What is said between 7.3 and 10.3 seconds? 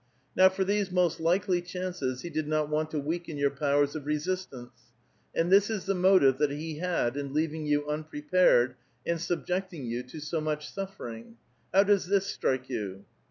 leaving 3'oa unprepared and subjecting you to